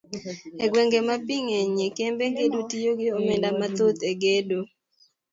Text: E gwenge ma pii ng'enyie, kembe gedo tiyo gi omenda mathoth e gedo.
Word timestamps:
E 0.63 0.65
gwenge 0.71 0.99
ma 1.07 1.15
pii 1.25 1.43
ng'enyie, 1.45 1.85
kembe 1.97 2.25
gedo 2.37 2.59
tiyo 2.69 2.91
gi 2.99 3.07
omenda 3.17 3.49
mathoth 3.59 4.01
e 4.11 4.13
gedo. 4.21 4.59